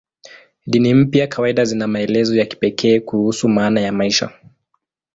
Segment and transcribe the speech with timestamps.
[0.67, 4.29] Dini mpya kawaida zina maelezo ya kipekee kuhusu maana ya maisha.